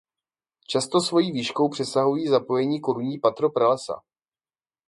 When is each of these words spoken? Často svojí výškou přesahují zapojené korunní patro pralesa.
Často 0.67 0.99
svojí 1.01 1.31
výškou 1.31 1.69
přesahují 1.69 2.27
zapojené 2.27 2.79
korunní 2.79 3.19
patro 3.19 3.49
pralesa. 3.49 4.01